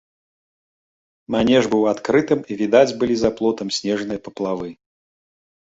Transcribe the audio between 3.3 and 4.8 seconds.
плотам снежныя паплавы.